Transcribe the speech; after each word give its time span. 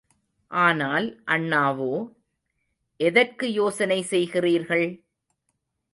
ஆனால் 0.51 1.07
அண்ணாவோ, 1.25 1.91
எதற்கு 2.99 3.51
யோசனை 3.51 3.99
செய்கிறீர்கள்? 4.09 4.87